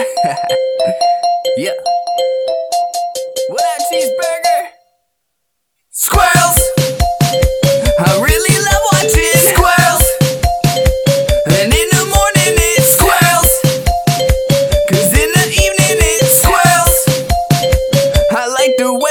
yeah. 1.58 1.76
What 3.48 3.60
up, 3.60 3.80
cheeseburger? 3.92 4.60
Squirrels! 5.90 6.58
I 8.00 8.16
really 8.24 8.56
love 8.64 8.82
watching 8.92 9.36
squirrels. 9.52 10.04
And 11.52 11.68
in 11.68 11.88
the 11.92 12.04
morning 12.16 12.54
it's 12.72 12.96
squirrels. 12.96 13.52
Cause 14.88 15.12
in 15.12 15.28
the 15.36 15.46
evening 15.52 16.00
it's 16.16 16.32
squirrels. 16.40 16.96
I 18.32 18.46
like 18.56 18.72
the 18.78 18.94
way 18.94 19.09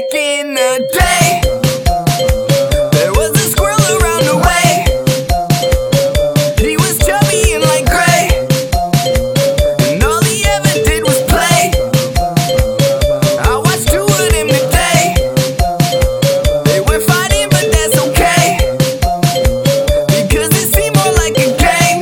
Back 0.00 0.14
in 0.14 0.54
the 0.54 0.88
day, 0.94 1.42
there 2.92 3.12
was 3.12 3.32
a 3.36 3.50
squirrel 3.50 3.84
around 4.00 4.24
the 4.24 4.36
way. 4.48 4.86
He 6.56 6.76
was 6.78 6.96
chubby 7.04 7.52
and 7.52 7.62
gray, 7.84 8.30
and 9.90 10.02
all 10.02 10.22
he 10.22 10.42
ever 10.46 10.72
did 10.88 11.02
was 11.04 11.20
play. 11.28 11.72
I 13.44 13.60
watched 13.62 13.88
two 13.92 14.00
of 14.00 14.30
them 14.32 14.48
today. 14.48 15.02
They 16.64 16.80
were 16.80 17.00
fighting, 17.00 17.50
but 17.50 17.68
that's 17.68 17.98
okay, 18.08 18.56
because 20.24 20.48
it 20.56 20.72
seemed 20.72 20.96
more 20.96 21.12
like 21.20 21.36
a 21.36 21.52
game. 21.60 22.00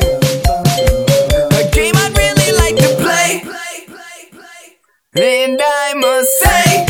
A 1.51 1.63
game 1.75 1.95
I'd 1.97 2.15
really 2.15 2.51
like 2.63 2.77
to 2.77 2.89
play. 3.03 3.43
And 5.15 5.59
I 5.61 5.93
must 5.95 6.31
say, 6.39 6.85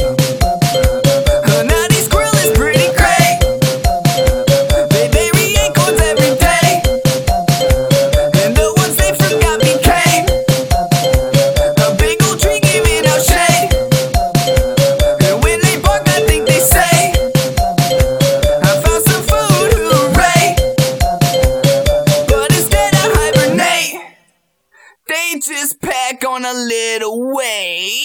just 25.41 25.81
pack 25.81 26.23
on 26.25 26.45
a 26.45 26.53
little 26.53 27.33
weight. 27.35 27.98